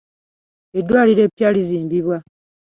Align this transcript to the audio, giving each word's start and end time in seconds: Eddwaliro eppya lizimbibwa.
Eddwaliro 0.79 1.21
eppya 1.27 1.47
lizimbibwa. 1.53 2.17